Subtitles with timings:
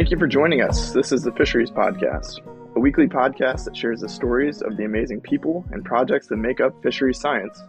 [0.00, 0.92] Thank you for joining us.
[0.92, 2.38] This is the Fisheries Podcast,
[2.74, 6.58] a weekly podcast that shares the stories of the amazing people and projects that make
[6.58, 7.62] up fisheries science.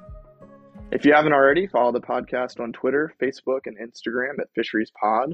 [0.93, 5.31] If you haven't already, follow the podcast on Twitter, Facebook, and Instagram at Fisheries Pod.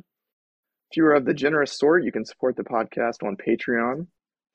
[0.90, 4.08] If you are of the generous sort, you can support the podcast on Patreon.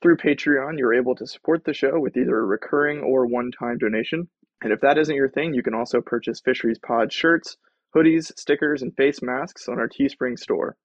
[0.02, 3.78] Through Patreon, you're able to support the show with either a recurring or one time
[3.78, 4.26] donation.
[4.64, 7.56] And if that isn't your thing, you can also purchase Fisheries Pod shirts,
[7.94, 10.76] hoodies, stickers, and face masks on our Teespring store.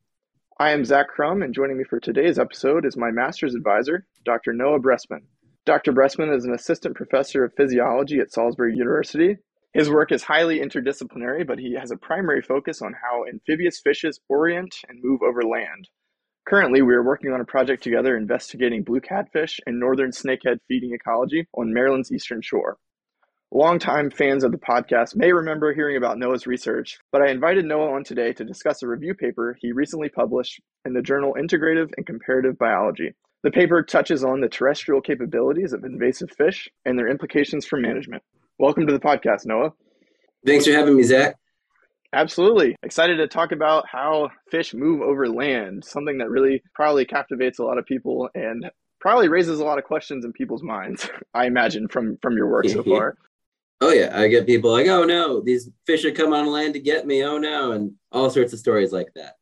[0.60, 4.54] I am Zach Crum, and joining me for today's episode is my master's advisor, Dr.
[4.54, 5.22] Noah Bressman.
[5.68, 5.94] Dr.
[5.94, 9.38] Bressman is an assistant professor of physiology at Salisbury University.
[9.74, 14.20] His work is highly interdisciplinary, but he has a primary focus on how amphibious fishes
[14.30, 15.90] orient and move over land.
[16.48, 20.92] Currently, we are working on a project together investigating blue catfish and northern snakehead feeding
[20.92, 22.78] ecology on Maryland's eastern shore.
[23.54, 27.94] Longtime fans of the podcast may remember hearing about Noah's research, but I invited Noah
[27.94, 32.06] on today to discuss a review paper he recently published in the journal Integrative and
[32.06, 33.14] Comparative Biology.
[33.44, 38.22] The paper touches on the terrestrial capabilities of invasive fish and their implications for management.
[38.60, 39.72] Welcome to the podcast, Noah.
[40.46, 41.38] Thanks for having me, Zach.
[42.12, 42.76] Absolutely.
[42.84, 47.64] Excited to talk about how fish move over land, something that really probably captivates a
[47.64, 51.88] lot of people and probably raises a lot of questions in people's minds, I imagine,
[51.88, 53.16] from, from your work so far.
[53.80, 56.80] Oh yeah, I get people like, "Oh no, these fish are come on land to
[56.80, 59.36] get me." Oh no, and all sorts of stories like that.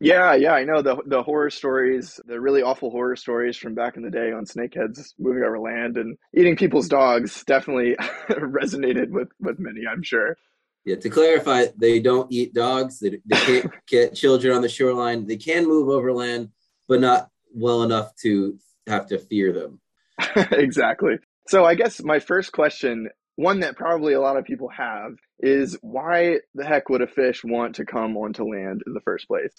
[0.00, 3.96] Yeah, yeah, I know the the horror stories, the really awful horror stories from back
[3.96, 7.96] in the day on snakeheads moving over land and eating people's dogs definitely
[8.30, 10.36] resonated with with many, I'm sure.
[10.84, 12.98] Yeah, to clarify, they don't eat dogs.
[12.98, 15.26] They, they can't get children on the shoreline.
[15.26, 16.50] They can move over land,
[16.88, 19.80] but not well enough to have to fear them.
[20.52, 21.18] exactly.
[21.48, 25.76] So I guess my first question one that probably a lot of people have is
[25.80, 29.54] why the heck would a fish want to come onto land in the first place?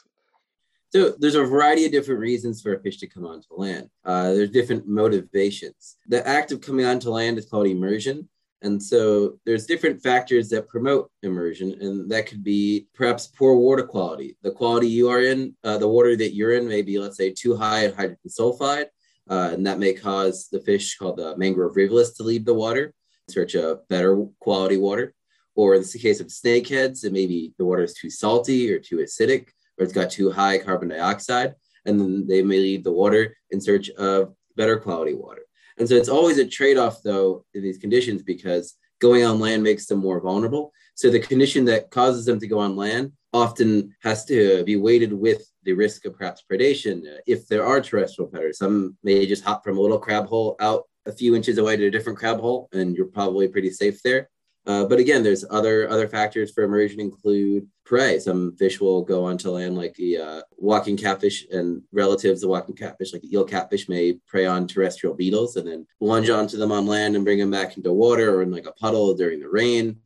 [0.92, 3.90] So there's a variety of different reasons for a fish to come onto land.
[4.06, 5.98] Uh, there's different motivations.
[6.08, 8.30] The act of coming onto land is called emersion.
[8.62, 13.88] And so there's different factors that promote emersion, and that could be perhaps poor water
[13.88, 14.38] quality.
[14.44, 17.32] The quality you are in, uh, the water that you're in, may be, let's say,
[17.32, 18.86] too high in hydrogen sulfide,
[19.28, 22.94] uh, and that may cause the fish called the mangrove rivulus to leave the water
[23.32, 25.14] search of better quality water.
[25.56, 28.80] Or in the case of snakeheads, it may be the water is too salty or
[28.80, 31.56] too acidic, or it's got too high carbon dioxide,
[31.86, 35.42] and then they may leave the water in search of better quality water.
[35.78, 39.64] And so it's always a trade off, though, in these conditions because going on land
[39.64, 40.72] makes them more vulnerable.
[40.96, 45.12] So the condition that causes them to go on land often has to be weighted
[45.12, 47.02] with the risk of perhaps predation.
[47.26, 50.84] If there are terrestrial predators, some may just hop from a little crab hole out
[51.06, 54.30] a few inches away to a different crab hole, and you're probably pretty safe there.
[54.68, 58.20] Uh, but again, there's other other factors for emersion include prey.
[58.20, 62.76] Some fish will go onto land, like the uh, walking catfish and relatives of walking
[62.76, 66.72] catfish, like the eel catfish, may prey on terrestrial beetles and then lunge onto them
[66.72, 69.50] on land and bring them back into water or in like a puddle during the
[69.50, 69.98] rain.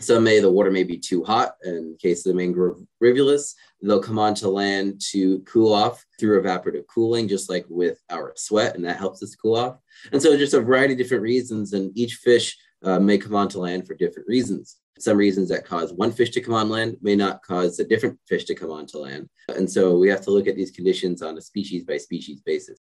[0.00, 1.56] Some may the water may be too hot.
[1.62, 6.86] In case of the mangrove rivulus, they'll come onto land to cool off through evaporative
[6.86, 9.76] cooling, just like with our sweat, and that helps us cool off.
[10.12, 13.58] And so, just a variety of different reasons, and each fish uh, may come onto
[13.58, 14.78] land for different reasons.
[14.98, 18.18] Some reasons that cause one fish to come on land may not cause a different
[18.26, 19.28] fish to come onto land.
[19.48, 22.78] And so, we have to look at these conditions on a species by species basis.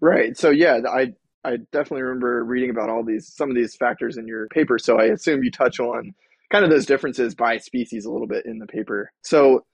[0.00, 0.36] Right.
[0.36, 1.14] So, yeah, I
[1.44, 4.78] I definitely remember reading about all these some of these factors in your paper.
[4.78, 6.14] So I assume you touch on
[6.52, 9.10] kind of those differences by species a little bit in the paper.
[9.22, 9.64] So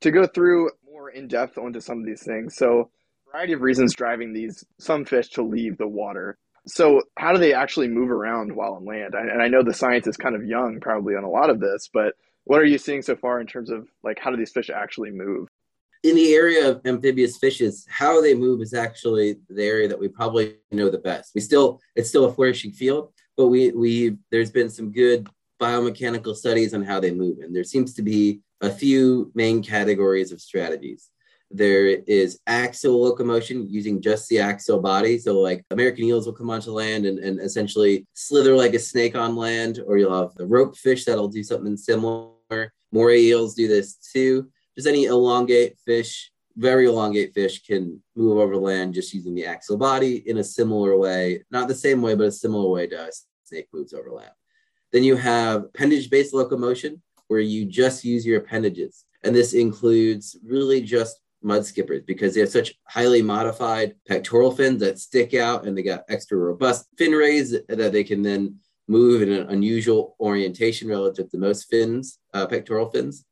[0.00, 2.56] to go through more in depth onto some of these things.
[2.56, 2.90] So
[3.30, 6.38] variety of reasons driving these some fish to leave the water.
[6.66, 9.14] So how do they actually move around while on land?
[9.14, 11.90] And I know the science is kind of young probably on a lot of this,
[11.92, 12.14] but
[12.44, 15.10] what are you seeing so far in terms of like how do these fish actually
[15.10, 15.48] move?
[16.04, 20.08] In the area of amphibious fishes, how they move is actually the area that we
[20.08, 21.34] probably know the best.
[21.34, 25.28] We still it's still a flourishing field, but we we there's been some good
[25.64, 27.38] biomechanical studies on how they move.
[27.38, 31.10] And there seems to be a few main categories of strategies.
[31.50, 35.18] There is axial locomotion using just the axial body.
[35.18, 39.14] So, like American eels will come onto land and, and essentially slither like a snake
[39.14, 42.72] on land, or you'll have the rope fish that'll do something similar.
[42.92, 44.48] Moray eels do this too.
[44.76, 49.76] Just any elongate fish, very elongate fish can move over land just using the axial
[49.76, 53.10] body in a similar way, not the same way, but a similar way to a
[53.44, 54.32] snake moves over land.
[54.94, 59.06] Then you have appendage based locomotion, where you just use your appendages.
[59.24, 64.78] And this includes really just mud skippers because they have such highly modified pectoral fins
[64.80, 68.54] that stick out and they got extra robust fin rays that they can then
[68.86, 73.24] move in an unusual orientation relative to most fins, uh, pectoral fins.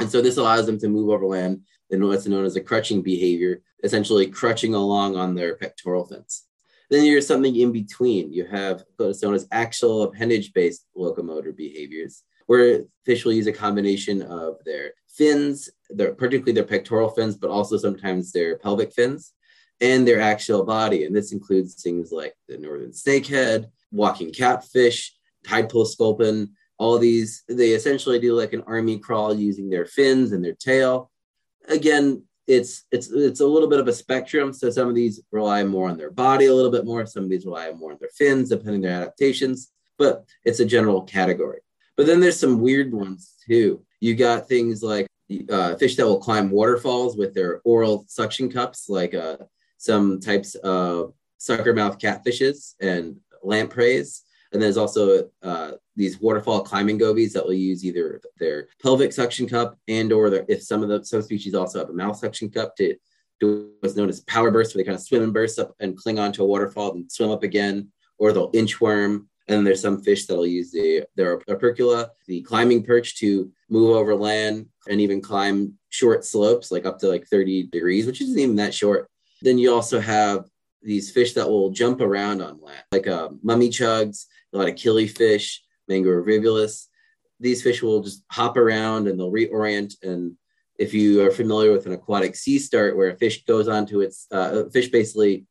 [0.00, 1.60] And so this allows them to move over land
[1.90, 6.47] in what's known as a crutching behavior, essentially crutching along on their pectoral fins.
[6.90, 8.32] Then there's something in between.
[8.32, 13.52] You have what's known as axial appendage based locomotor behaviors, where fish will use a
[13.52, 19.32] combination of their fins, their, particularly their pectoral fins, but also sometimes their pelvic fins
[19.80, 21.04] and their axial body.
[21.04, 25.14] And this includes things like the northern snakehead, walking catfish,
[25.44, 27.44] tide pool sculpin, all these.
[27.48, 31.10] They essentially do like an army crawl using their fins and their tail.
[31.68, 34.52] Again, it's it's it's a little bit of a spectrum.
[34.52, 37.04] So some of these rely more on their body a little bit more.
[37.06, 39.70] Some of these rely more on their fins, depending on their adaptations.
[39.98, 41.60] But it's a general category.
[41.96, 43.84] But then there's some weird ones too.
[44.00, 45.06] You got things like
[45.50, 49.36] uh, fish that will climb waterfalls with their oral suction cups, like uh,
[49.76, 54.22] some types of sucker mouth catfishes and lampreys.
[54.52, 59.46] And there's also uh, these waterfall climbing gobies that will use either their pelvic suction
[59.46, 62.48] cup and or their, if some of the some species also have a mouth suction
[62.50, 62.96] cup to
[63.40, 65.96] do what's known as power bursts, where they kind of swim and burst up and
[65.96, 69.26] cling onto a waterfall and swim up again, or they'll inchworm.
[69.48, 74.14] And there's some fish that'll use the their opercula, the climbing perch, to move over
[74.14, 78.56] land and even climb short slopes, like up to like 30 degrees, which isn't even
[78.56, 79.08] that short.
[79.40, 80.44] Then you also have
[80.82, 85.58] these fish that will jump around on land, like uh, mummichogs, a lot of killifish,
[85.88, 86.88] Mangrove rivulus.
[87.40, 89.94] These fish will just hop around and they'll reorient.
[90.02, 90.34] And
[90.78, 94.64] if you are familiar with an aquatic C-start, where a fish goes onto its uh,
[94.72, 95.46] fish basically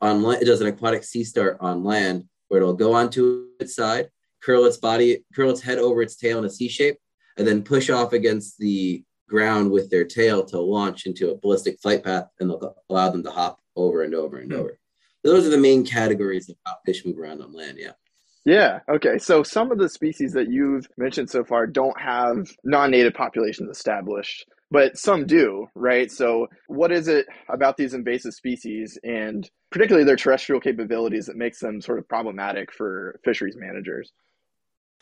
[0.00, 4.10] on land, it does an aquatic C-start on land, where it'll go onto its side,
[4.42, 6.98] curl its body, curl its head over its tail in a C shape,
[7.36, 11.78] and then push off against the ground with their tail to launch into a ballistic
[11.80, 14.60] flight path and they'll allow them to hop over and over and mm-hmm.
[14.60, 14.78] over.
[15.22, 17.78] Those are the main categories of how fish move around on land.
[17.78, 17.92] Yeah.
[18.48, 18.80] Yeah.
[18.88, 19.18] Okay.
[19.18, 24.46] So some of the species that you've mentioned so far don't have non-native populations established,
[24.70, 26.10] but some do, right?
[26.10, 31.58] So what is it about these invasive species and particularly their terrestrial capabilities that makes
[31.58, 34.12] them sort of problematic for fisheries managers?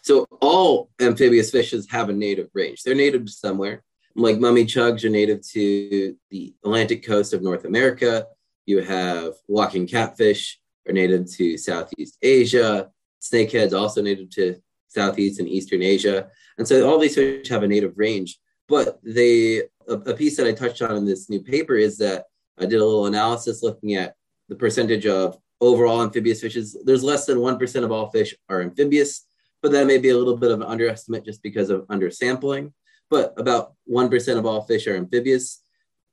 [0.02, 2.82] So all amphibious fishes have a native range.
[2.82, 3.84] They're native to somewhere
[4.16, 8.26] like mummichogs are native to the Atlantic coast of North America.
[8.64, 10.58] You have walking catfish
[10.88, 12.90] are native to Southeast Asia.
[13.30, 14.56] Snakeheads also native to
[14.88, 16.28] Southeast and Eastern Asia.
[16.58, 18.38] And so all these fish have a native range.
[18.68, 22.24] But they a, a piece that I touched on in this new paper is that
[22.58, 24.14] I did a little analysis looking at
[24.48, 26.76] the percentage of overall amphibious fishes.
[26.84, 29.26] There's less than 1% of all fish are amphibious,
[29.62, 32.72] but that may be a little bit of an underestimate just because of undersampling
[33.10, 35.62] but about 1% of all fish are amphibious,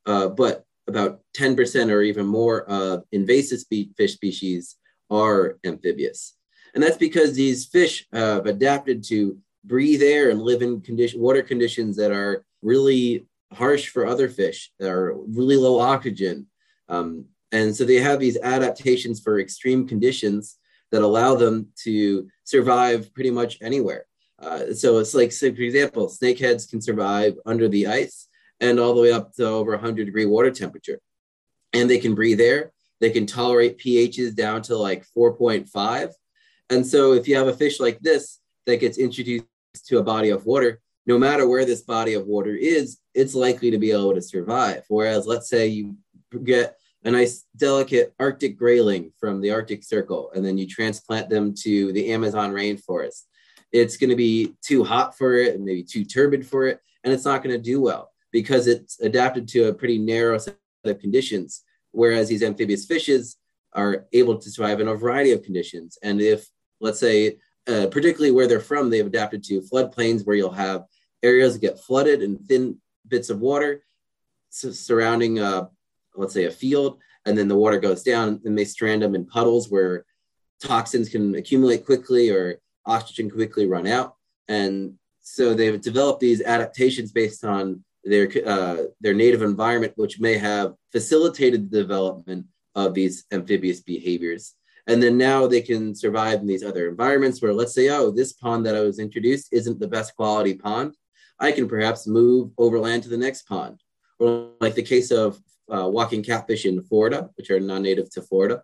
[0.05, 4.75] uh, but about 10% or even more of invasive spe- fish species
[5.09, 6.35] are amphibious.
[6.73, 11.43] And that's because these fish have adapted to breathe air and live in condition, water
[11.43, 16.47] conditions that are really harsh for other fish, that are really low oxygen.
[16.89, 20.57] Um, and so they have these adaptations for extreme conditions
[20.91, 24.05] that allow them to survive pretty much anywhere.
[24.39, 28.27] Uh, so it's like, say, for example, snakeheads can survive under the ice
[28.59, 30.99] and all the way up to over 100 degree water temperature.
[31.73, 32.71] And they can breathe air.
[32.99, 36.13] They can tolerate pHs down to like 4.5.
[36.69, 39.45] And so if you have a fish like this that gets introduced
[39.87, 43.69] to a body of water, no matter where this body of water is, it's likely
[43.71, 44.83] to be able to survive.
[44.87, 45.97] Whereas, let's say you
[46.43, 51.53] get a nice, delicate Arctic grayling from the Arctic Circle, and then you transplant them
[51.55, 53.23] to the Amazon rainforest
[53.73, 57.11] it's going to be too hot for it and maybe too turbid for it, and
[57.11, 60.55] it's not going to do well because it's adapted to a pretty narrow set
[60.85, 61.63] of conditions.
[61.91, 63.37] Whereas these amphibious fishes
[63.73, 65.97] are able to survive in a variety of conditions.
[66.03, 66.47] And if,
[66.83, 67.37] let's say,
[67.67, 70.83] uh, particularly where they're from, they've adapted to floodplains where you'll have
[71.23, 73.83] areas get flooded and thin bits of water
[74.49, 75.65] surrounding, uh,
[76.15, 79.25] let's say, a field, and then the water goes down and they strand them in
[79.25, 80.05] puddles where
[80.61, 84.15] toxins can accumulate quickly or oxygen quickly run out.
[84.47, 90.37] And so they've developed these adaptations based on their uh, their native environment, which may
[90.37, 94.53] have facilitated the development of these amphibious behaviors.
[94.87, 98.33] And then now they can survive in these other environments where, let's say, oh, this
[98.33, 100.95] pond that I was introduced isn't the best quality pond.
[101.39, 103.81] I can perhaps move overland to the next pond.
[104.19, 105.39] Or like the case of
[105.73, 108.63] uh, walking catfish in Florida, which are non-native to Florida.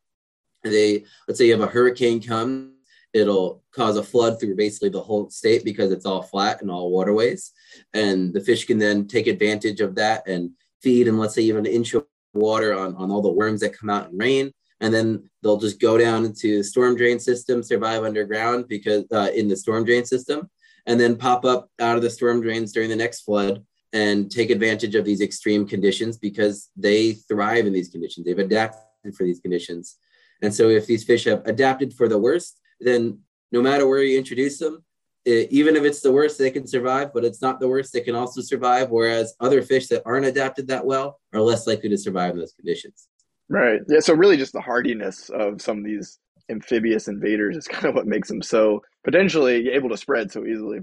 [0.64, 2.74] They let's say you have a hurricane come
[3.14, 6.92] it'll cause a flood through basically the whole state because it's all flat and all
[6.92, 7.52] waterways.
[7.94, 11.66] And the fish can then take advantage of that and feed and let's say even
[11.66, 14.52] an inch of water on, on all the worms that come out in rain.
[14.82, 19.30] And then they'll just go down into the storm drain system, survive underground because uh,
[19.36, 20.50] in the storm drain system,
[20.86, 24.50] and then pop up out of the storm drains during the next flood and take
[24.50, 28.26] advantage of these extreme conditions because they thrive in these conditions.
[28.26, 29.98] They've adapted for these conditions.
[30.42, 33.20] And so if these fish have adapted for the worst, then
[33.52, 34.84] no matter where you introduce them,
[35.26, 38.02] it, even if it's the worst, they can survive, but it's not the worst, they
[38.02, 38.90] can also survive.
[38.90, 42.54] Whereas other fish that aren't adapted that well are less likely to survive in those
[42.54, 43.09] conditions.
[43.50, 43.82] Right.
[43.88, 44.00] Yeah.
[44.00, 48.08] So really just the hardiness of some of these amphibious invaders is kind of what
[48.08, 50.80] makes them so potentially able to spread so easily.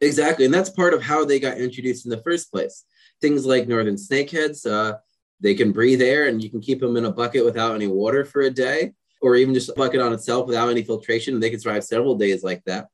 [0.00, 0.44] Exactly.
[0.44, 2.84] And that's part of how they got introduced in the first place.
[3.20, 4.98] Things like northern snakeheads, uh,
[5.40, 8.24] they can breathe air and you can keep them in a bucket without any water
[8.24, 11.34] for a day, or even just a bucket on itself without any filtration.
[11.34, 12.88] And they can survive several days like that.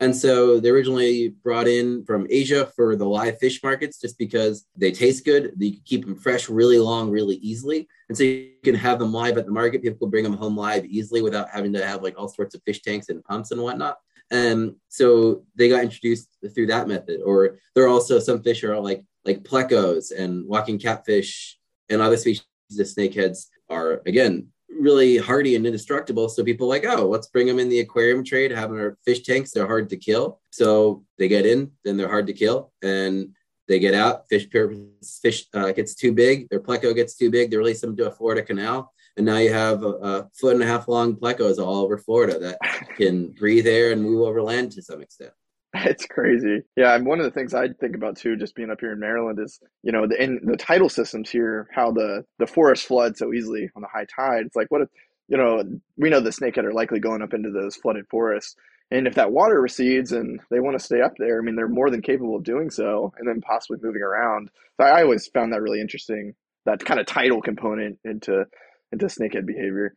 [0.00, 4.66] And so they originally brought in from Asia for the live fish markets just because
[4.76, 5.52] they taste good.
[5.58, 7.88] You can keep them fresh really long, really easily.
[8.08, 9.82] And so you can have them live at the market.
[9.82, 12.82] People bring them home live easily without having to have like all sorts of fish
[12.82, 13.98] tanks and pumps and whatnot.
[14.30, 17.20] And so they got introduced through that method.
[17.24, 21.58] Or there are also some fish are like like plecos and walking catfish
[21.88, 22.44] and other species
[22.78, 24.48] of snakeheads are again
[24.78, 26.28] really hardy and indestructible.
[26.28, 29.22] So people like, oh, let's bring them in the aquarium trade, have them in fish
[29.22, 29.50] tanks.
[29.50, 30.40] They're hard to kill.
[30.50, 32.72] So they get in, then they're hard to kill.
[32.82, 33.34] And
[33.68, 37.56] they get out, fish fish uh, gets too big, their pleco gets too big, they
[37.56, 38.92] release them to a Florida canal.
[39.16, 42.38] And now you have a, a foot and a half long plecos all over Florida
[42.38, 42.58] that
[42.96, 45.32] can breathe air and move over land to some extent.
[45.84, 46.62] It's crazy.
[46.76, 49.00] Yeah, and one of the things I think about too, just being up here in
[49.00, 53.18] Maryland, is you know the in the tidal systems here, how the the forest floods
[53.18, 54.44] so easily on the high tide.
[54.46, 54.88] It's like what if
[55.28, 55.62] you know
[55.96, 58.54] we know the snakehead are likely going up into those flooded forests,
[58.90, 61.68] and if that water recedes and they want to stay up there, I mean they're
[61.68, 64.50] more than capable of doing so, and then possibly moving around.
[64.78, 66.34] So I always found that really interesting,
[66.66, 68.44] that kind of tidal component into
[68.92, 69.94] into snakehead behavior.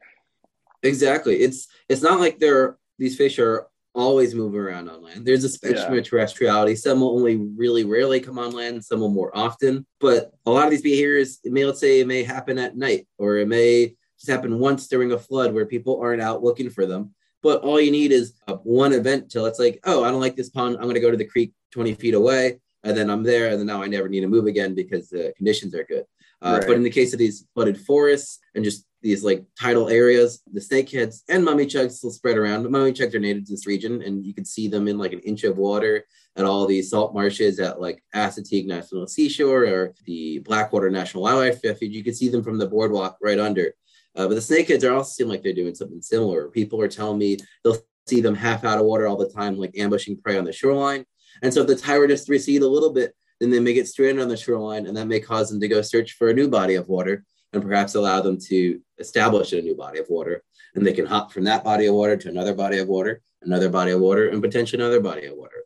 [0.84, 1.38] Exactly.
[1.38, 5.26] It's it's not like they're these fish are always move around on land.
[5.26, 6.00] There's a spectrum yeah.
[6.00, 6.78] of terrestriality.
[6.78, 9.86] Some will only really rarely come on land, some will more often.
[10.00, 13.08] But a lot of these behaviors, it may let's say it may happen at night,
[13.18, 16.86] or it may just happen once during a flood where people aren't out looking for
[16.86, 17.14] them.
[17.42, 18.34] But all you need is
[18.64, 20.78] one event till it's like, oh, I don't like this pond.
[20.78, 23.60] I'm going to go to the creek 20 feet away, and then I'm there, and
[23.60, 26.06] then now I never need to move again because the conditions are good.
[26.42, 26.68] Uh, right.
[26.68, 30.60] But in the case of these flooded forests and just these like tidal areas, the
[30.60, 32.64] snakeheads and mummichogs will spread around.
[32.64, 35.20] But mummichogs are native to this region, and you can see them in like an
[35.20, 40.40] inch of water at all these salt marshes at like Assateague National Seashore or the
[40.40, 41.94] Blackwater National Wildlife Refuge.
[41.94, 43.76] You can see them from the boardwalk right under.
[44.16, 46.50] Uh, but the snakeheads are also seem like they're doing something similar.
[46.50, 49.78] People are telling me they'll see them half out of water all the time, like
[49.78, 51.06] ambushing prey on the shoreline.
[51.44, 54.30] And so if the to recede a little bit, then they may get stranded on
[54.30, 56.88] the shoreline, and that may cause them to go search for a new body of
[56.88, 57.24] water
[57.56, 60.44] and perhaps allow them to establish a new body of water.
[60.76, 63.70] And they can hop from that body of water to another body of water, another
[63.70, 65.64] body of water, and potentially another body of water.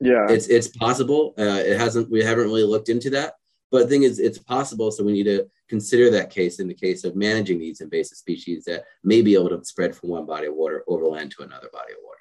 [0.00, 1.34] Yeah, it's it's possible.
[1.38, 2.10] Uh, it hasn't.
[2.10, 3.34] We haven't really looked into that,
[3.70, 4.90] but the thing is, it's possible.
[4.90, 8.64] So we need to consider that case in the case of managing these invasive species
[8.64, 11.92] that may be able to spread from one body of water overland to another body
[11.92, 12.18] of water.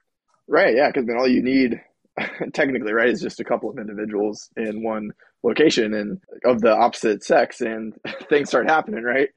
[0.48, 0.76] Right.
[0.76, 0.88] Yeah.
[0.88, 1.82] Because then all you need
[2.54, 5.12] technically, right, is just a couple of individuals in one
[5.44, 7.94] location and of the opposite sex, and
[8.30, 9.30] things start happening, right?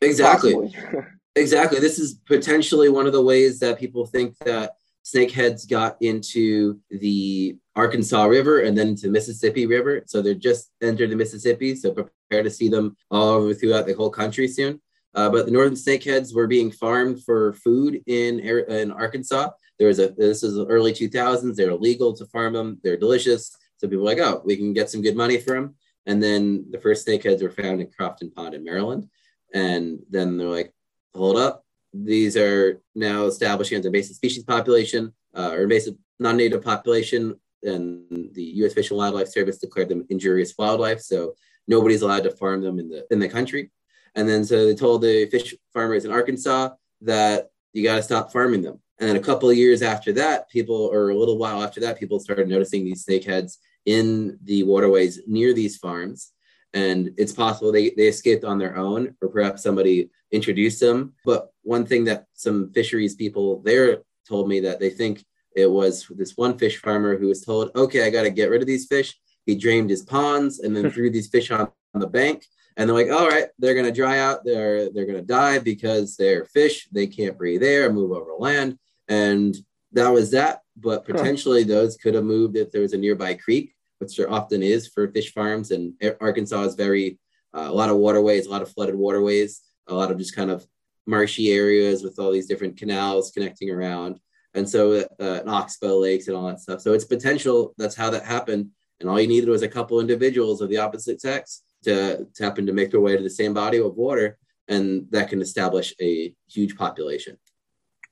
[0.00, 0.74] Exactly.
[1.36, 1.80] exactly.
[1.80, 4.72] This is potentially one of the ways that people think that
[5.04, 10.02] snakeheads got into the Arkansas River and then into the Mississippi River.
[10.06, 11.74] So they're just entered the Mississippi.
[11.74, 14.80] So prepare to see them all over throughout the whole country soon.
[15.14, 19.50] Uh, but the northern snakeheads were being farmed for food in in Arkansas.
[19.78, 21.54] There was a this is early 2000s.
[21.54, 22.78] They're illegal to farm them.
[22.82, 23.56] They're delicious.
[23.78, 25.74] So people were like, oh, we can get some good money for them.
[26.06, 29.08] And then the first snakeheads were found in Crofton Pond in Maryland.
[29.52, 30.72] And then they're like,
[31.14, 36.62] hold up, these are now establishing as a invasive species population uh, or invasive non-native
[36.62, 37.34] population.
[37.62, 38.74] And the U.S.
[38.74, 41.00] Fish and Wildlife Service declared them injurious wildlife.
[41.00, 41.34] So
[41.68, 43.70] nobody's allowed to farm them in the in the country.
[44.14, 46.70] And then so they told the fish farmers in Arkansas
[47.02, 48.80] that you got to stop farming them.
[49.02, 51.98] And then a couple of years after that, people, or a little while after that,
[51.98, 56.30] people started noticing these snakeheads in the waterways near these farms.
[56.72, 61.14] And it's possible they, they escaped on their own, or perhaps somebody introduced them.
[61.24, 65.24] But one thing that some fisheries people there told me that they think
[65.56, 68.60] it was this one fish farmer who was told, okay, I got to get rid
[68.60, 69.18] of these fish.
[69.46, 72.44] He drained his ponds and then threw these fish on, on the bank
[72.76, 76.46] and they're like, all right, they're gonna dry out, they're they're gonna die because they're
[76.46, 78.78] fish, they can't breathe air, move over land,
[79.08, 79.56] and
[79.92, 80.62] that was that.
[80.76, 84.62] But potentially those could have moved if there was a nearby creek, which there often
[84.62, 87.18] is for fish farms, and Arkansas is very
[87.54, 90.50] uh, a lot of waterways, a lot of flooded waterways, a lot of just kind
[90.50, 90.66] of
[91.06, 94.18] marshy areas with all these different canals connecting around,
[94.54, 96.80] and so uh, and oxbow lakes and all that stuff.
[96.80, 98.70] So it's potential that's how that happened
[99.02, 102.66] and all you needed was a couple individuals of the opposite sex to, to happen
[102.66, 106.32] to make their way to the same body of water, and that can establish a
[106.48, 107.36] huge population.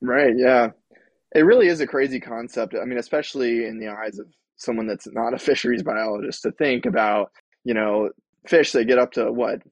[0.02, 0.34] Right.
[0.36, 0.70] Yeah.
[1.34, 2.74] It really is a crazy concept.
[2.80, 6.86] I mean, especially in the eyes of someone that's not a fisheries biologist, to think
[6.86, 7.30] about,
[7.64, 8.10] you know,
[8.46, 9.62] fish that get up to what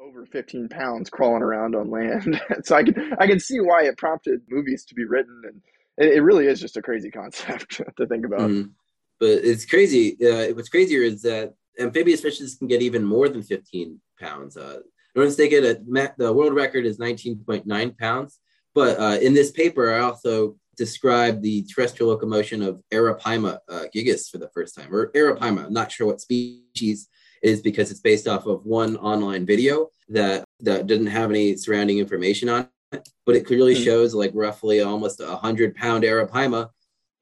[0.00, 2.40] over 15 pounds crawling around on land.
[2.64, 5.60] so I can I can see why it prompted movies to be written, and
[5.98, 8.50] it, it really is just a crazy concept to think about.
[8.50, 8.70] Mm-hmm.
[9.20, 10.16] But it's crazy.
[10.24, 14.56] Uh, what's crazier is that amphibious fishes can get even more than 15 pounds.
[14.56, 14.80] Uh,
[15.14, 18.40] they get a the world record is 19.9 pounds.
[18.74, 24.30] But uh, in this paper, I also described the terrestrial locomotion of Arapaima uh, gigas
[24.30, 25.66] for the first time, or Arapaima.
[25.66, 27.08] I'm not sure what species
[27.42, 31.98] is because it's based off of one online video that that didn't have any surrounding
[31.98, 33.84] information on it, but it clearly mm-hmm.
[33.84, 36.70] shows like roughly almost a hundred pound Arapaima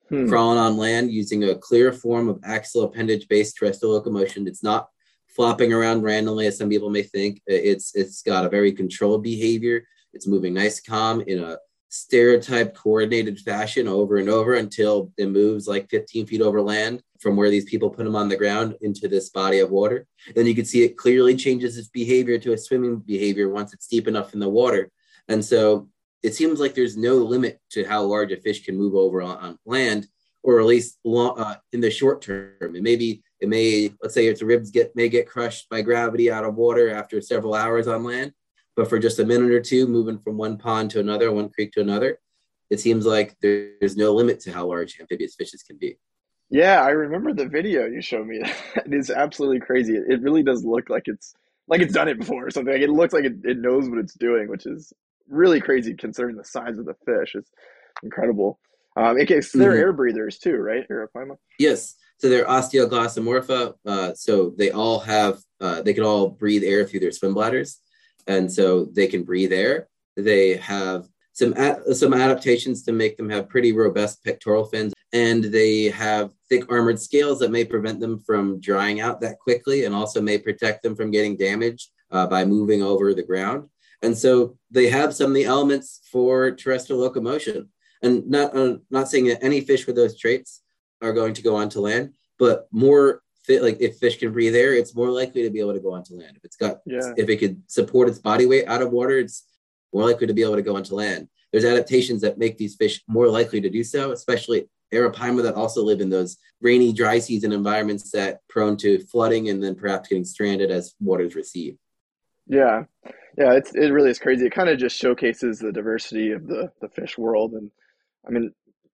[0.08, 0.28] hmm.
[0.28, 4.46] crawling on land using a clear form of axial appendage based terrestrial locomotion.
[4.46, 4.88] It's not
[5.34, 7.40] flopping around randomly as some people may think.
[7.46, 9.86] It's it's got a very controlled behavior.
[10.12, 11.58] It's moving nice, calm in a
[11.92, 17.36] stereotyped coordinated fashion over and over until it moves like 15 feet over land from
[17.36, 20.06] where these people put them on the ground into this body of water.
[20.34, 23.88] Then you can see it clearly changes its behavior to a swimming behavior once it's
[23.88, 24.90] deep enough in the water.
[25.28, 25.90] And so
[26.22, 29.36] it seems like there's no limit to how large a fish can move over on,
[29.36, 30.06] on land,
[30.42, 32.74] or at least long, uh, in the short term.
[32.74, 36.30] It may be, it may, let's say its ribs get may get crushed by gravity
[36.30, 38.32] out of water after several hours on land,
[38.76, 41.72] but for just a minute or two, moving from one pond to another, one creek
[41.72, 42.18] to another,
[42.70, 45.98] it seems like there's no limit to how large amphibious fishes can be.
[46.48, 48.40] Yeah, I remember the video you showed me.
[48.76, 49.96] it is absolutely crazy.
[49.96, 51.34] It really does look like it's
[51.68, 52.72] like it's done it before or something.
[52.72, 54.92] Like it looks like it, it knows what it's doing, which is
[55.28, 57.34] really crazy considering the size of the fish.
[57.34, 57.50] It's
[58.02, 58.58] incredible.
[58.96, 59.78] Um, so they're mm-hmm.
[59.78, 60.86] air breathers too, right?
[60.90, 61.36] Arapaima?
[61.58, 61.94] Yes.
[62.18, 63.74] So they're osteoglossomorpha.
[63.86, 67.78] Uh, so they all have, uh, they can all breathe air through their swim bladders.
[68.26, 69.88] And so they can breathe air.
[70.16, 71.54] They have some,
[71.92, 74.92] some adaptations to make them have pretty robust pectoral fins.
[75.12, 79.84] And they have thick armored scales that may prevent them from drying out that quickly
[79.84, 83.68] and also may protect them from getting damaged uh, by moving over the ground.
[84.02, 87.68] And so they have some of the elements for terrestrial locomotion.
[88.02, 90.62] And not uh, not saying that any fish with those traits
[91.00, 94.74] are going to go onto land, but more fit like if fish can breathe air,
[94.74, 96.36] it's more likely to be able to go onto land.
[96.36, 97.12] If it's got yeah.
[97.16, 99.46] if it could support its body weight out of water, it's
[99.92, 101.28] more likely to be able to go onto land.
[101.52, 105.82] There's adaptations that make these fish more likely to do so, especially arapaima that also
[105.82, 110.24] live in those rainy, dry season environments that prone to flooding and then perhaps getting
[110.24, 111.78] stranded as waters recede.
[112.46, 112.84] Yeah,
[113.38, 114.46] yeah, it's it really is crazy.
[114.46, 117.70] It kind of just showcases the diversity of the the fish world, and
[118.26, 118.52] I mean,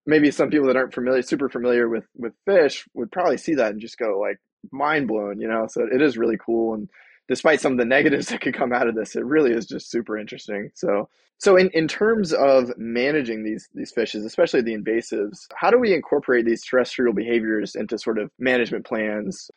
[0.09, 3.73] maybe some people that aren't familiar, super familiar with with fish, would probably see that
[3.73, 4.39] and just go like
[4.73, 5.67] mind blown, you know.
[5.69, 6.89] So it is really cool, and
[7.29, 9.91] despite some of the negatives that could come out of this, it really is just
[9.91, 10.71] super interesting.
[10.75, 15.79] So so in, in terms of managing these these fishes, especially the invasives, how do
[15.79, 19.51] we incorporate these terrestrial behaviors into sort of management plans?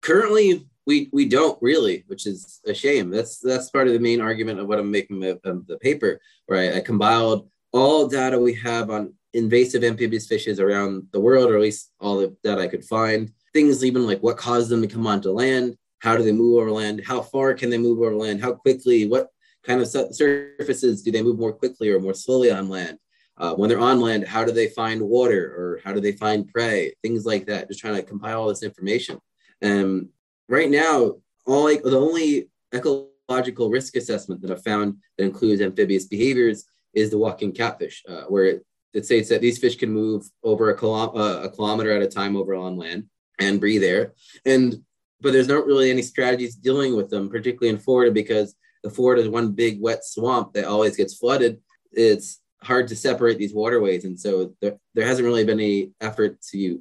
[0.00, 3.10] Currently, we we don't really, which is a shame.
[3.10, 5.76] That's that's part of the main argument of what I'm making of, of um, the
[5.78, 11.50] paper, where I compiled all data we have on invasive amphibious fishes around the world,
[11.50, 13.32] or at least all the data I could find.
[13.52, 16.70] Things even like what caused them to come onto land, how do they move over
[16.70, 19.28] land, how far can they move over land, how quickly, what
[19.64, 22.98] kind of surfaces do they move more quickly or more slowly on land.
[23.36, 26.48] Uh, when they're on land, how do they find water or how do they find
[26.48, 26.92] prey?
[27.02, 27.68] Things like that.
[27.68, 29.18] Just trying to compile all this information.
[29.62, 30.08] And
[30.48, 31.16] right now,
[31.46, 37.10] all like the only ecological risk assessment that I've found that includes amphibious behaviors is
[37.10, 40.78] the walking catfish, uh, where it, it, states that these fish can move over a,
[40.78, 43.06] kilo- uh, a kilometer at a time over on land
[43.38, 44.14] and breathe air.
[44.44, 44.82] And
[45.20, 49.22] but there's not really any strategies dealing with them, particularly in Florida, because the Florida
[49.22, 51.60] is one big wet swamp that always gets flooded.
[51.92, 56.40] It's hard to separate these waterways, and so there, there hasn't really been any effort
[56.52, 56.80] to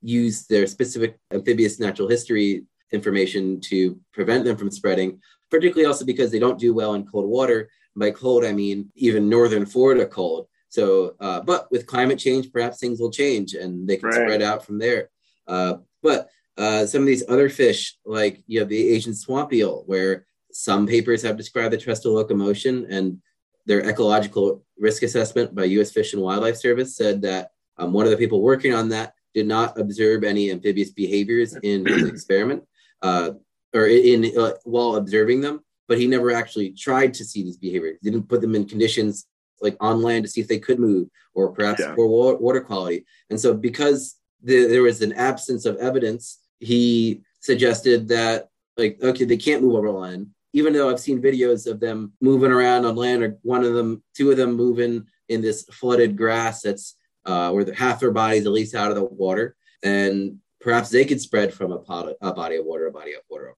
[0.00, 6.30] use their specific amphibious natural history information to prevent them from spreading, particularly also because
[6.30, 7.68] they don't do well in cold water.
[7.96, 10.46] By cold, I mean even northern Florida cold.
[10.72, 14.14] So, uh, but with climate change, perhaps things will change and they can right.
[14.14, 15.10] spread out from there.
[15.46, 19.82] Uh, but uh, some of these other fish, like you have the Asian swamp eel,
[19.84, 23.20] where some papers have described the terrestrial locomotion and
[23.66, 25.92] their ecological risk assessment by U.S.
[25.92, 29.46] Fish and Wildlife Service said that um, one of the people working on that did
[29.46, 32.62] not observe any amphibious behaviors in his experiment
[33.02, 33.32] uh,
[33.74, 37.98] or in uh, while observing them, but he never actually tried to see these behaviors.
[38.00, 39.26] He didn't put them in conditions
[39.62, 41.94] like on land to see if they could move or perhaps yeah.
[41.94, 43.04] poor water quality.
[43.30, 49.24] And so, because the, there was an absence of evidence, he suggested that like okay
[49.24, 52.96] they can't move over land even though i've seen videos of them moving around on
[52.96, 57.50] land or one of them two of them moving in this flooded grass that's uh,
[57.52, 61.54] where half their bodies at least out of the water and perhaps they could spread
[61.54, 63.54] from a, pot, a body of water a body of water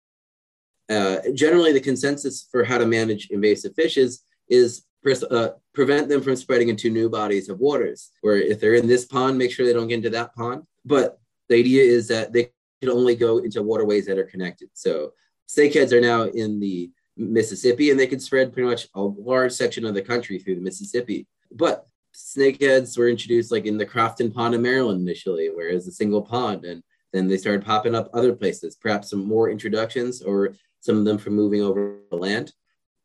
[0.91, 4.85] uh, generally the consensus for how to manage invasive fishes is
[5.31, 9.05] uh, prevent them from spreading into new bodies of waters where if they're in this
[9.05, 12.51] pond make sure they don't get into that pond but the idea is that they
[12.81, 14.69] can only go into waterways that are connected.
[14.75, 15.13] So
[15.49, 19.85] snakeheads are now in the Mississippi and they can spread pretty much a large section
[19.85, 21.27] of the country through the Mississippi.
[21.53, 25.93] But snakeheads were introduced like in the Crofton Pond in Maryland initially, where it's a
[25.93, 26.65] single pond.
[26.65, 31.05] And then they started popping up other places, perhaps some more introductions or some of
[31.05, 32.53] them from moving over land.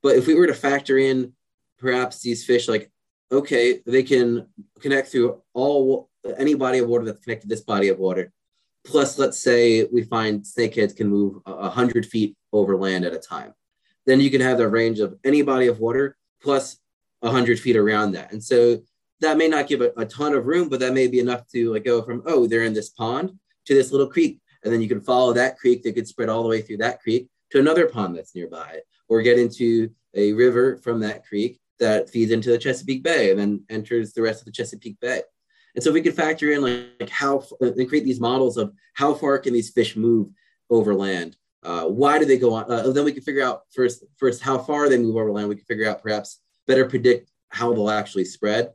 [0.02, 1.34] But if we were to factor in
[1.80, 2.92] perhaps these fish, like,
[3.32, 4.48] okay, they can
[4.80, 8.32] connect through all any body of water that's connected to this body of water.
[8.86, 13.54] Plus let's say we find snakeheads can move 100 feet over land at a time.
[14.06, 16.78] Then you can have the range of any body of water plus
[17.20, 18.32] 100 feet around that.
[18.32, 18.80] And so
[19.22, 21.74] that may not give a, a, ton of room but that may be enough to
[21.74, 24.40] like go from oh they're in this pond to this little creek.
[24.64, 25.84] And then you can follow that creek.
[25.84, 29.22] That could spread all the way through that creek to another pond that's nearby or
[29.22, 33.64] get into a river from that creek that feeds into the chesapeake bay and then
[33.70, 35.22] enters the rest of the chesapeake bay
[35.76, 39.14] and so we could factor in like, like how and create these models of how
[39.14, 40.30] far can these fish move
[40.70, 41.36] over land.
[41.64, 42.72] Uh, why do they go on?
[42.72, 45.50] Uh, then we can figure out first first how far they move over land.
[45.50, 48.72] We can figure out perhaps better predict how they'll actually spread,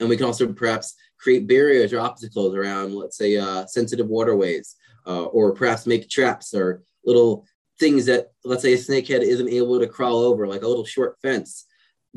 [0.00, 4.74] and we can also perhaps create barriers or obstacles around, let's say, uh, sensitive waterways,
[5.06, 7.46] uh, or perhaps make traps or little
[7.78, 11.16] things that, let's say, a snakehead isn't able to crawl over, like a little short
[11.22, 11.66] fence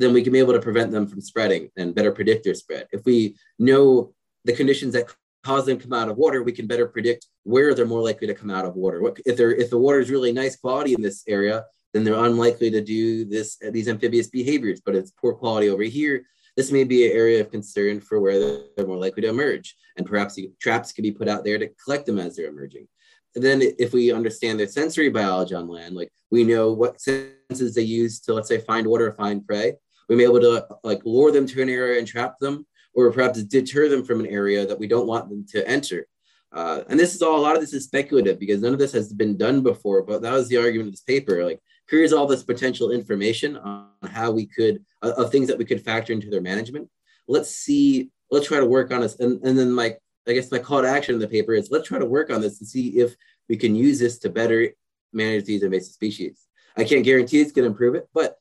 [0.00, 2.86] then we can be able to prevent them from spreading and better predict their spread.
[2.90, 4.12] If we know
[4.44, 7.74] the conditions that cause them to come out of water, we can better predict where
[7.74, 9.00] they're more likely to come out of water.
[9.02, 12.24] What, if they're if the water is really nice quality in this area, then they're
[12.24, 14.80] unlikely to do this these amphibious behaviors.
[14.84, 16.24] But it's poor quality over here,
[16.56, 18.38] this may be an area of concern for where
[18.76, 19.76] they're more likely to emerge.
[19.96, 22.88] And perhaps traps could be put out there to collect them as they're emerging.
[23.34, 27.74] And then if we understand their sensory biology on land, like we know what senses
[27.74, 29.74] they use to, let's say, find water or find prey,
[30.10, 33.12] we may be able to like lure them to an area and trap them, or
[33.12, 36.06] perhaps deter them from an area that we don't want them to enter.
[36.52, 38.92] Uh, and this is all a lot of this is speculative because none of this
[38.92, 40.02] has been done before.
[40.02, 41.44] But that was the argument of this paper.
[41.44, 45.64] Like, here's all this potential information on how we could uh, of things that we
[45.64, 46.88] could factor into their management.
[47.28, 48.10] Let's see.
[48.32, 49.14] Let's try to work on this.
[49.20, 51.86] And, and then like I guess my call to action in the paper is let's
[51.86, 53.14] try to work on this and see if
[53.48, 54.70] we can use this to better
[55.12, 56.48] manage these invasive species.
[56.76, 58.39] I can't guarantee it's going to improve it, but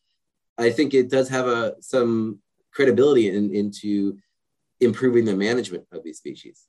[0.59, 2.39] I think it does have a some
[2.71, 4.17] credibility in, into
[4.79, 6.67] improving the management of these species.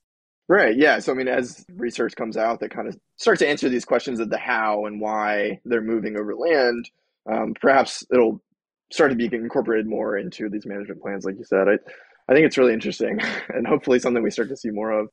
[0.48, 0.76] Right.
[0.76, 0.98] Yeah.
[0.98, 4.18] So I mean, as research comes out that kind of starts to answer these questions
[4.18, 6.90] of the how and why they're moving over land,
[7.30, 8.42] um, perhaps it'll
[8.90, 11.68] start to be incorporated more into these management plans, like you said.
[11.68, 11.74] I,
[12.28, 15.08] I think it's really interesting, and hopefully something we start to see more of.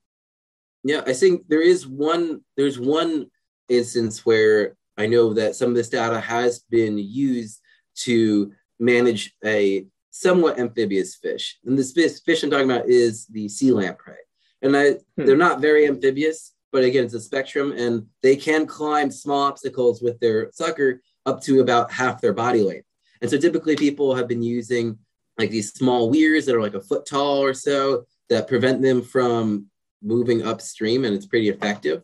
[0.84, 2.42] Yeah, I think there is one.
[2.56, 3.28] There's one
[3.70, 7.62] instance where I know that some of this data has been used
[7.98, 11.60] to manage a somewhat amphibious fish.
[11.66, 14.16] And this fish, I'm talking about is the sea lamprey.
[14.62, 15.26] And I, hmm.
[15.26, 20.02] they're not very amphibious, but again, it's a spectrum and they can climb small obstacles
[20.02, 22.88] with their sucker up to about half their body length.
[23.22, 24.98] And so typically people have been using
[25.38, 29.02] like these small weirs that are like a foot tall or so that prevent them
[29.02, 29.68] from
[30.02, 32.04] moving upstream and it's pretty effective.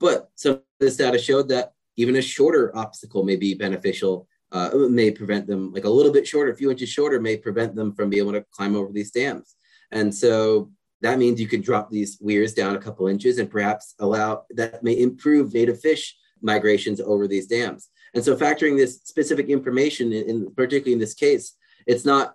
[0.00, 4.70] But some of this data showed that even a shorter obstacle may be beneficial uh,
[4.88, 7.92] may prevent them like a little bit shorter, a few inches shorter, may prevent them
[7.92, 9.56] from being able to climb over these dams.
[9.90, 10.70] And so
[11.02, 14.82] that means you could drop these weirs down a couple inches and perhaps allow that
[14.84, 17.88] may improve native fish migrations over these dams.
[18.14, 22.34] And so factoring this specific information in, in particularly in this case, it's not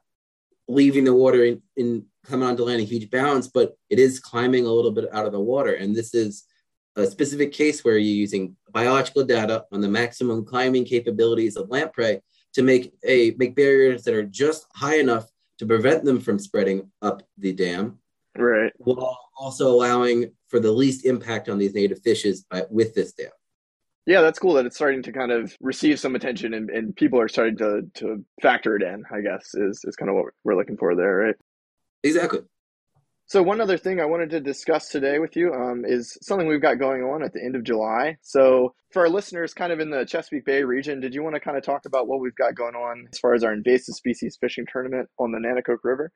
[0.68, 4.66] leaving the water in, in coming onto land in huge bounds, but it is climbing
[4.66, 5.74] a little bit out of the water.
[5.74, 6.44] And this is
[7.00, 12.22] a specific case where you're using biological data on the maximum climbing capabilities of lamprey
[12.54, 16.90] to make a make barriers that are just high enough to prevent them from spreading
[17.02, 18.00] up the dam,
[18.38, 18.72] right?
[18.78, 23.30] While also allowing for the least impact on these native fishes by, with this dam.
[24.06, 27.20] Yeah, that's cool that it's starting to kind of receive some attention and, and people
[27.20, 29.04] are starting to to factor it in.
[29.12, 31.36] I guess is is kind of what we're looking for there, right?
[32.04, 32.40] Exactly.
[33.30, 36.64] So one other thing I wanted to discuss today with you um, is something we've
[36.64, 38.18] got going on at the end of July.
[38.24, 41.40] So for our listeners, kind of in the Chesapeake Bay region, did you want to
[41.40, 44.36] kind of talk about what we've got going on as far as our invasive species
[44.42, 46.12] fishing tournament on the Nanticoke River?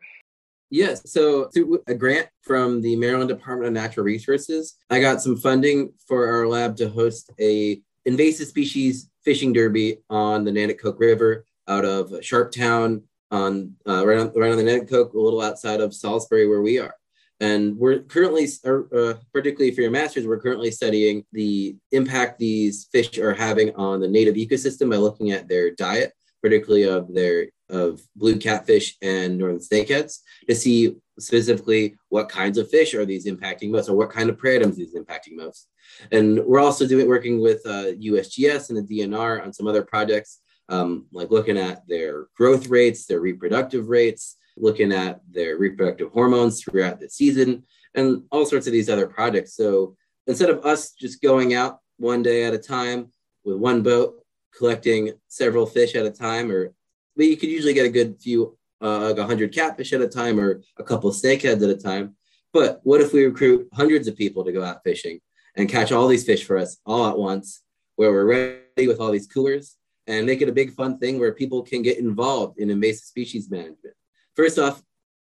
[0.72, 1.04] Yes.
[1.06, 5.94] So through a grant from the Maryland Department of Natural Resources, I got some funding
[6.08, 11.86] for our lab to host a invasive species fishing derby on the Nanticoke River out
[11.86, 16.48] of Sharptown on uh, right, on, right on the Nanticoke, a little outside of Salisbury,
[16.48, 16.96] where we are.
[17.40, 23.18] And we're currently, uh, particularly for your master's, we're currently studying the impact these fish
[23.18, 28.02] are having on the native ecosystem by looking at their diet, particularly of their of
[28.16, 33.72] blue catfish and northern snakeheads, to see specifically what kinds of fish are these impacting
[33.72, 35.68] most, or what kind of prey items these impacting most.
[36.12, 40.40] And we're also doing working with uh, USGS and the DNR on some other projects,
[40.70, 46.64] um, like looking at their growth rates, their reproductive rates, looking at their reproductive hormones
[46.64, 47.64] throughout the season,
[47.96, 49.56] and all sorts of these other projects.
[49.56, 49.96] So
[50.28, 53.12] instead of us just going out one day at a time
[53.44, 54.24] with one boat,
[54.58, 56.74] collecting several fish at a time, or
[57.16, 60.08] but you could usually get a good few, uh, like a hundred catfish at a
[60.08, 62.16] time, or a couple snakeheads at a time.
[62.52, 65.20] But what if we recruit hundreds of people to go out fishing
[65.56, 67.62] and catch all these fish for us all at once,
[67.96, 71.34] where we're ready with all these coolers and make it a big fun thing where
[71.34, 73.96] people can get involved in invasive species management?
[74.36, 74.82] First off,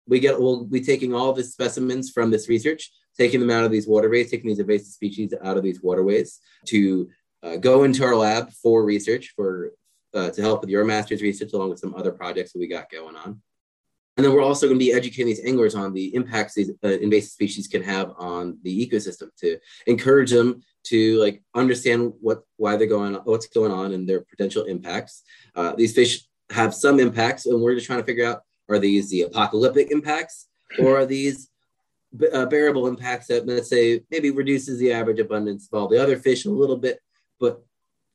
[0.07, 3.71] we get we'll be taking all the specimens from this research, taking them out of
[3.71, 7.09] these waterways, taking these invasive species out of these waterways to
[7.43, 9.71] uh, go into our lab for research for
[10.13, 12.89] uh, to help with your master's research along with some other projects that we got
[12.89, 13.41] going on.
[14.17, 16.87] And then we're also going to be educating these anglers on the impacts these uh,
[16.89, 22.75] invasive species can have on the ecosystem to encourage them to like understand what why
[22.75, 25.23] they're going what's going on and their potential impacts.
[25.55, 29.09] Uh, these fish have some impacts, and we're just trying to figure out are these
[29.09, 30.47] the apocalyptic impacts
[30.79, 31.49] or are these
[32.33, 36.17] uh, bearable impacts that, let's say, maybe reduces the average abundance of all the other
[36.17, 36.99] fish a little bit,
[37.39, 37.63] but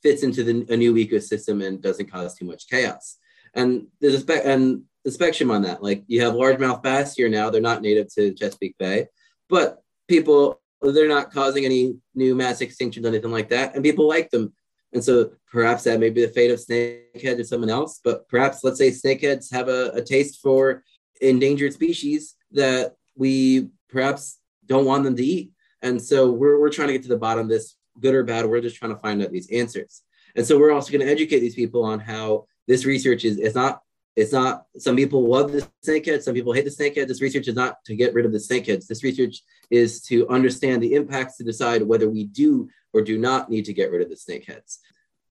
[0.03, 3.19] fits into the, a new ecosystem and doesn't cause too much chaos.
[3.55, 5.83] And there's a spe- and the spectrum on that.
[5.83, 9.07] Like you have largemouth bass here now; they're not native to Chesapeake Bay,
[9.49, 14.09] but people they're not causing any new mass extinctions or anything like that, and people
[14.09, 14.53] like them.
[14.95, 18.63] And so perhaps that may be the fate of snakehead or someone else, but perhaps
[18.63, 20.85] let's say snakeheads have a, a taste for
[21.21, 25.51] endangered species that we perhaps don't want them to eat.
[25.83, 28.47] And so we're, we're trying to get to the bottom of this, good or bad.
[28.47, 30.03] We're just trying to find out these answers.
[30.37, 33.55] And so we're also going to educate these people on how this research is, it's
[33.55, 33.83] not,
[34.17, 37.09] it's not, some people love the snakehead, some people hate the snakehead.
[37.09, 38.87] This research is not to get rid of the snakeheads.
[38.87, 43.51] This research is to understand the impacts to decide whether we do or do not
[43.51, 44.79] need to get rid of the snakeheads.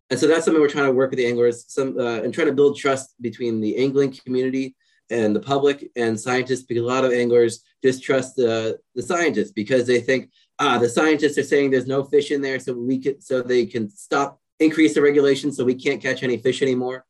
[0.09, 2.47] And so that's something we're trying to work with the anglers some, uh, and trying
[2.47, 4.75] to build trust between the angling community
[5.09, 9.87] and the public and scientists because a lot of anglers distrust the, the scientists because
[9.87, 13.19] they think ah the scientists are saying there's no fish in there so we can
[13.21, 17.05] so they can stop increase the regulation so we can't catch any fish anymore.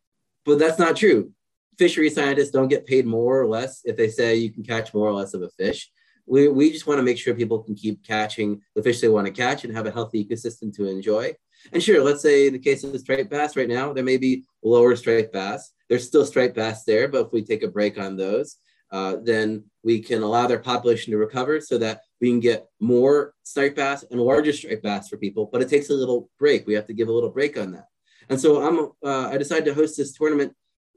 [0.45, 1.31] But that's not true.
[1.77, 5.07] Fishery scientists don't get paid more or less if they say you can catch more
[5.07, 5.91] or less of a fish
[6.25, 9.27] we, we just want to make sure people can keep catching the fish they want
[9.27, 11.33] to catch and have a healthy ecosystem to enjoy.
[11.71, 14.17] And sure, let's say in the case of the striped bass right now, there may
[14.17, 15.71] be lower striped bass.
[15.89, 18.57] There's still striped bass there, but if we take a break on those,
[18.91, 23.33] uh, then we can allow their population to recover so that we can get more
[23.43, 25.49] striped bass and larger striped bass for people.
[25.51, 26.67] But it takes a little break.
[26.67, 27.87] We have to give a little break on that.
[28.29, 30.53] And so I'm uh, I decided to host this tournament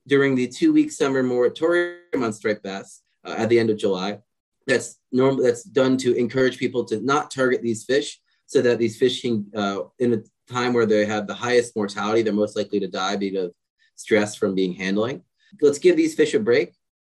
[0.06, 4.20] during the two week summer moratorium on striped bass uh, at the end of July
[4.66, 8.98] that's normal that's done to encourage people to not target these fish so that these
[8.98, 12.80] fish can uh, in a time where they have the highest mortality they're most likely
[12.80, 13.54] to die because of
[13.96, 15.22] stress from being handling.
[15.60, 16.74] Let's give these fish a break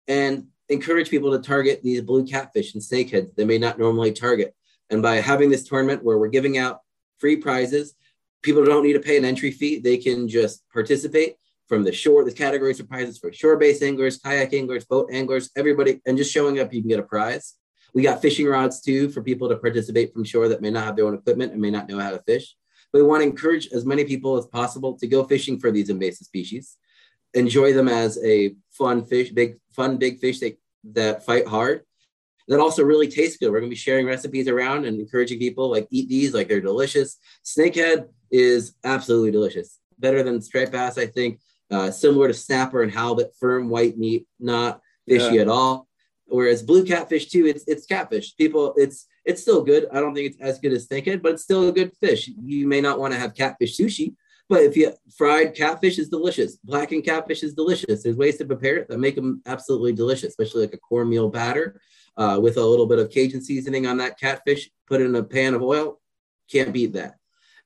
[0.09, 4.55] and encourage people to target these blue catfish and snakeheads they may not normally target.
[4.89, 6.81] And by having this tournament where we're giving out
[7.19, 7.95] free prizes
[8.43, 9.79] people don't need to pay an entry fee.
[9.79, 11.37] They can just participate
[11.71, 16.01] from the shore, the categories of prizes for shore-based anglers, kayak anglers, boat anglers, everybody,
[16.05, 17.55] and just showing up, you can get a prize.
[17.95, 20.97] We got fishing rods too for people to participate from shore that may not have
[20.97, 22.57] their own equipment and may not know how to fish.
[22.93, 25.91] But we want to encourage as many people as possible to go fishing for these
[25.91, 26.77] invasive species,
[27.35, 30.59] enjoy them as a fun fish, big fun big fish that,
[30.93, 31.83] that fight hard.
[32.49, 33.53] That also really taste good.
[33.53, 37.17] We're gonna be sharing recipes around and encouraging people like eat these, like they're delicious.
[37.45, 41.39] Snakehead is absolutely delicious, better than striped bass, I think
[41.71, 45.43] uh, similar to snapper and halibut, firm white meat, not fishy yeah.
[45.43, 45.87] at all.
[46.27, 48.37] Whereas blue catfish too, it's it's catfish.
[48.37, 49.89] People, it's it's still good.
[49.93, 52.29] I don't think it's as good as snakehead, but it's still a good fish.
[52.43, 54.15] You may not want to have catfish sushi,
[54.49, 56.57] but if you fried catfish is delicious.
[56.57, 58.03] Blackened catfish is delicious.
[58.03, 61.81] There's ways to prepare it that make them absolutely delicious, especially like a cornmeal batter
[62.17, 64.71] uh, with a little bit of Cajun seasoning on that catfish.
[64.87, 66.01] Put in a pan of oil.
[66.51, 67.17] Can't beat that.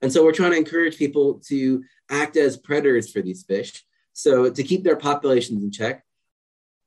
[0.01, 3.83] And so we're trying to encourage people to act as predators for these fish
[4.15, 6.01] so to keep their populations in check,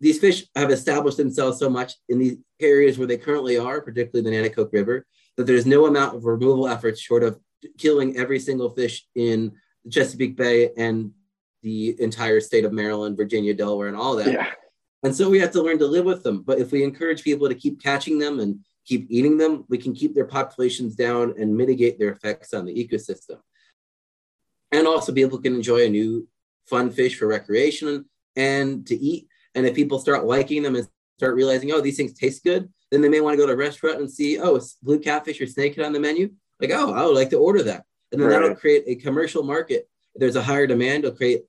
[0.01, 4.29] these fish have established themselves so much in these areas where they currently are, particularly
[4.29, 7.39] the Nanticoke River, that there's no amount of removal efforts short of
[7.77, 9.53] killing every single fish in
[9.91, 11.13] Chesapeake Bay and
[11.63, 14.33] the entire state of Maryland, Virginia, Delaware, and all that.
[14.33, 14.47] Yeah.
[15.03, 16.43] And so we have to learn to live with them.
[16.43, 19.93] But if we encourage people to keep catching them and keep eating them, we can
[19.93, 23.39] keep their populations down and mitigate their effects on the ecosystem.
[24.73, 26.27] And also, people can enjoy a new
[26.69, 28.05] fun fish for recreation
[28.37, 29.29] and to eat.
[29.55, 33.01] And if people start liking them and start realizing, oh, these things taste good, then
[33.01, 35.47] they may want to go to a restaurant and see, oh, it's blue catfish or
[35.47, 36.31] snakehead on the menu.
[36.61, 37.85] Like, oh, I would like to order that.
[38.13, 38.41] And then right.
[38.41, 39.89] that'll create a commercial market.
[40.15, 41.43] If there's a higher demand, it'll create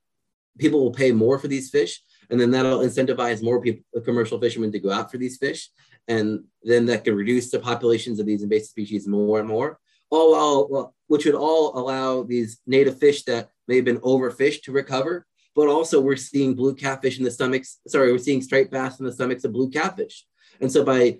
[0.57, 2.01] people will pay more for these fish.
[2.29, 5.69] And then that'll incentivize more people, commercial fishermen to go out for these fish.
[6.07, 9.79] And then that can reduce the populations of these invasive species more and more.
[10.09, 15.25] All which would all allow these native fish that may have been overfished to recover.
[15.55, 17.79] But also, we're seeing blue catfish in the stomachs.
[17.87, 20.25] Sorry, we're seeing striped bass in the stomachs of blue catfish.
[20.61, 21.19] And so, by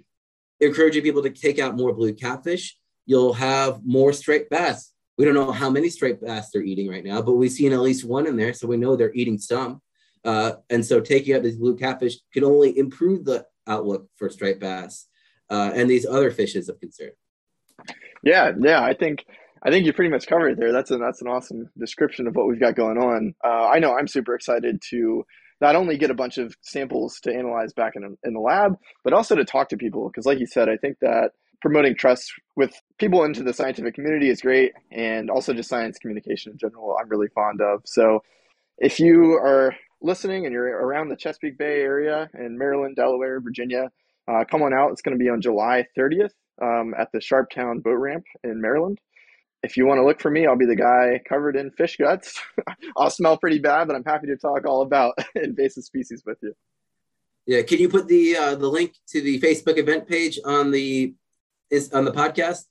[0.59, 4.93] encouraging people to take out more blue catfish, you'll have more striped bass.
[5.17, 7.81] We don't know how many striped bass they're eating right now, but we've seen at
[7.81, 9.81] least one in there, so we know they're eating some.
[10.23, 14.59] Uh, and so taking out these blue catfish can only improve the outlook for striped
[14.59, 15.07] bass
[15.49, 17.11] uh, and these other fishes of concern.
[18.23, 19.25] Yeah, yeah, I think
[19.63, 20.71] I think you pretty much covered it there.
[20.71, 23.33] That's a that's an awesome description of what we've got going on.
[23.43, 25.25] Uh, I know I'm super excited to
[25.61, 29.13] not only get a bunch of samples to analyze back in, in the lab, but
[29.13, 30.07] also to talk to people.
[30.07, 34.29] Because, like you said, I think that promoting trust with people into the scientific community
[34.29, 37.81] is great, and also just science communication in general, I'm really fond of.
[37.85, 38.23] So,
[38.77, 43.89] if you are listening and you're around the Chesapeake Bay area in Maryland, Delaware, Virginia,
[44.29, 44.91] uh, come on out.
[44.91, 48.99] It's going to be on July 30th um, at the Sharptown Boat Ramp in Maryland.
[49.61, 52.39] If you want to look for me, I'll be the guy covered in fish guts.
[52.97, 56.53] I'll smell pretty bad, but I'm happy to talk all about invasive species with you.
[57.45, 61.15] Yeah, can you put the uh, the link to the Facebook event page on the
[61.69, 62.65] is on the podcast?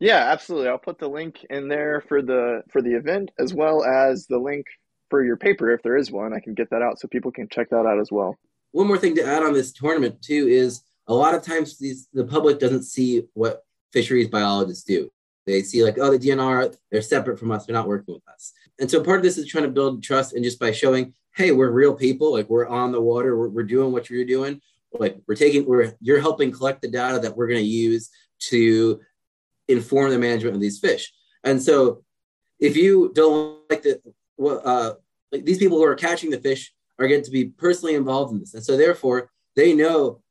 [0.00, 0.68] Yeah, absolutely.
[0.68, 4.38] I'll put the link in there for the for the event as well as the
[4.38, 4.66] link
[5.10, 6.32] for your paper if there is one.
[6.32, 8.36] I can get that out so people can check that out as well.
[8.72, 12.08] One more thing to add on this tournament too is a lot of times these
[12.12, 15.10] the public doesn't see what fisheries biologists do.
[15.46, 18.52] They see like, oh, the DNR, they're separate from us, they're not working with us.
[18.80, 21.52] And so part of this is trying to build trust and just by showing, hey,
[21.52, 24.60] we're real people, like we're on the water, we're, we're doing what you're doing.
[24.92, 29.00] Like we're taking, we're you're helping collect the data that we're going to use to
[29.68, 31.12] inform the management of these fish.
[31.44, 32.02] And so
[32.58, 34.00] if you don't like the
[34.42, 34.94] uh,
[35.32, 38.40] like these people who are catching the fish are going to be personally involved in
[38.40, 40.22] this, and so therefore they know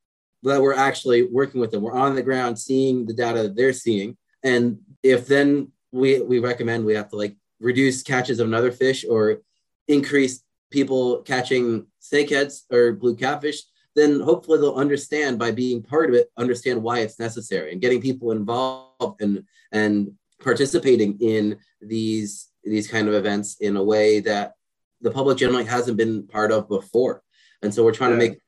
[0.43, 1.81] that we're actually working with them.
[1.81, 6.39] We're on the ground seeing the data that they're seeing, and if then we we
[6.39, 9.41] recommend we have to like reduce catches of another fish or
[9.87, 13.63] increase people catching snakeheads or blue catfish,
[13.95, 18.01] then hopefully they'll understand by being part of it, understand why it's necessary and getting
[18.01, 24.53] people involved and and participating in these these kind of events in a way that
[25.01, 27.21] the public generally hasn't been part of before.
[27.61, 28.19] And so we're trying yeah.
[28.19, 28.39] to make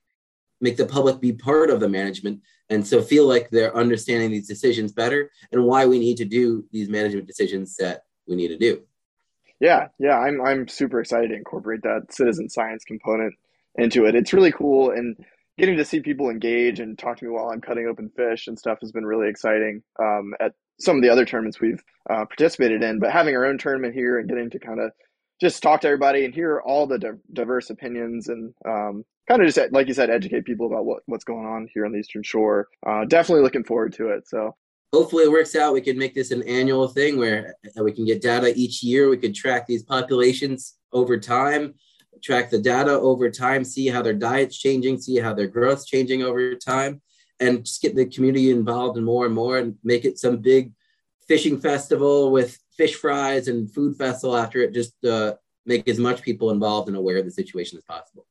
[0.61, 4.47] make the public be part of the management and so feel like they're understanding these
[4.47, 8.57] decisions better and why we need to do these management decisions that we need to
[8.57, 8.81] do.
[9.59, 13.33] Yeah, yeah, I'm I'm super excited to incorporate that citizen science component
[13.75, 14.15] into it.
[14.15, 15.17] It's really cool and
[15.57, 18.57] getting to see people engage and talk to me while I'm cutting open fish and
[18.57, 22.83] stuff has been really exciting um, at some of the other tournaments we've uh, participated
[22.83, 22.99] in.
[22.99, 24.91] But having our own tournament here and getting to kind of
[25.41, 29.47] just talk to everybody and hear all the di- diverse opinions and um, kind of
[29.47, 32.23] just like you said educate people about what, what's going on here on the eastern
[32.23, 32.67] shore.
[32.85, 34.55] Uh, definitely looking forward to it so.
[34.93, 35.73] Hopefully it works out.
[35.73, 39.09] We can make this an annual thing where uh, we can get data each year.
[39.09, 41.73] We could track these populations over time
[42.21, 46.23] track the data over time see how their diet's changing see how their growth's changing
[46.23, 47.01] over time
[47.39, 50.71] and just get the community involved in more and more and make it some big
[51.27, 55.33] fishing festival with fish fries and food festival after it just uh,
[55.65, 58.25] make as much people involved and aware of the situation as possible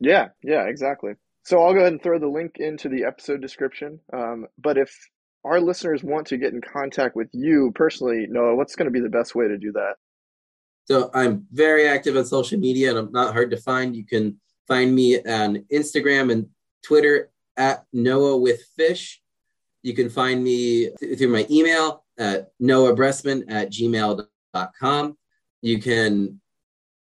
[0.00, 1.12] yeah yeah exactly
[1.44, 4.94] so i'll go ahead and throw the link into the episode description um, but if
[5.44, 9.00] our listeners want to get in contact with you personally noah what's going to be
[9.00, 9.94] the best way to do that
[10.84, 14.38] so i'm very active on social media and i'm not hard to find you can
[14.66, 16.46] find me on instagram and
[16.82, 19.20] twitter at Noah with Fish.
[19.82, 25.18] You can find me th- through my email at noahbressman at gmail.com.
[25.60, 26.40] You can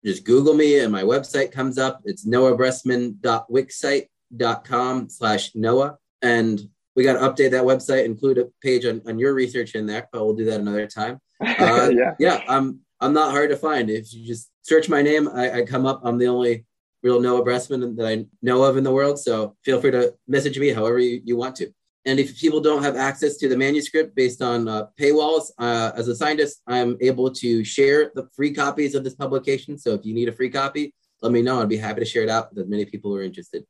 [0.06, 2.02] just Google me and my website comes up.
[2.06, 5.98] It's noahbressman.wixsite.com slash Noah.
[6.22, 6.62] And
[6.96, 10.08] we got to update that website, include a page on, on your research in there,
[10.12, 11.20] but we'll do that another time.
[11.42, 12.16] Uh, yeah.
[12.18, 12.42] Yeah.
[12.48, 13.90] I'm, I'm not hard to find.
[13.90, 16.00] If you just search my name, I, I come up.
[16.04, 16.64] I'm the only
[17.04, 19.20] real Noah Bressman that I know of in the world.
[19.20, 21.74] So feel free to message me however you, you want to.
[22.06, 26.08] And if people don't have access to the manuscript based on uh, paywalls, uh, as
[26.08, 29.78] a scientist, I'm able to share the free copies of this publication.
[29.78, 31.62] So if you need a free copy, let me know.
[31.62, 33.66] I'd be happy to share it out with as many people who are interested.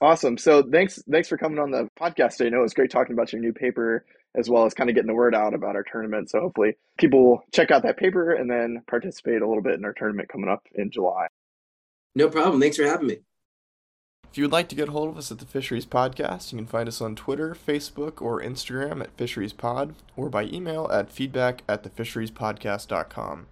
[0.00, 0.38] Awesome.
[0.38, 2.46] So thanks, thanks for coming on the podcast today.
[2.46, 4.94] I know it was great talking about your new paper as well as kind of
[4.94, 6.30] getting the word out about our tournament.
[6.30, 9.84] So hopefully people will check out that paper and then participate a little bit in
[9.84, 11.26] our tournament coming up in July.
[12.14, 12.60] No problem.
[12.60, 13.18] Thanks for having me.
[14.30, 16.66] If you would like to get hold of us at the Fisheries Podcast, you can
[16.66, 21.62] find us on Twitter, Facebook, or Instagram at Fisheries Pod, or by email at feedback
[21.68, 23.46] at thefisheriespodcast.com.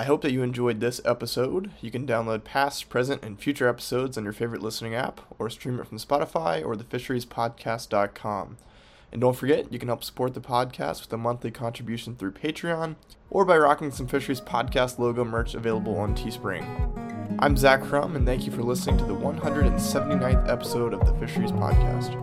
[0.00, 1.70] I hope that you enjoyed this episode.
[1.80, 5.78] You can download past, present, and future episodes on your favorite listening app, or stream
[5.78, 8.56] it from Spotify or thefisheriespodcast.com.
[9.12, 12.96] And don't forget, you can help support the podcast with a monthly contribution through Patreon
[13.28, 16.64] or by rocking some Fisheries Podcast logo merch available on Teespring.
[17.38, 21.52] I'm Zach Crum, and thank you for listening to the 179th episode of the Fisheries
[21.52, 22.16] Podcast.